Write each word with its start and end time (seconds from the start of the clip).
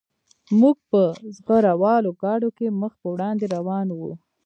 موږ 0.59 0.77
په 0.91 1.01
زغره 1.35 1.73
والو 1.81 2.11
ګاډو 2.21 2.49
کې 2.57 2.67
مخ 2.81 2.93
په 3.01 3.07
وړاندې 3.13 3.45
روان 3.55 3.87
وو 3.97 4.13